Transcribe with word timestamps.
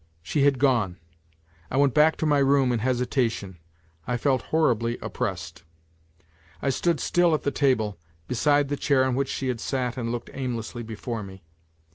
She 0.23 0.41
had 0.45 0.57
gone. 0.57 0.97
I 1.69 1.77
went 1.77 1.93
back 1.93 2.17
to 2.17 2.25
my 2.25 2.39
room 2.39 2.71
in 2.71 2.79
hesitation. 2.79 3.59
I 4.07 4.17
felt 4.17 4.41
horribly 4.41 4.97
oppressed. 4.99 5.61
I 6.59 6.71
stood 6.71 6.99
still 6.99 7.35
at 7.35 7.43
the 7.43 7.51
table, 7.51 7.99
beside 8.27 8.69
the 8.69 8.77
chair 8.77 9.05
on 9.05 9.13
which 9.13 9.29
she 9.29 9.47
had 9.49 9.59
sat 9.61 9.97
and 9.97 10.11
looked 10.11 10.31
aimlessly 10.33 10.81
before 10.81 11.21
me. 11.21 11.43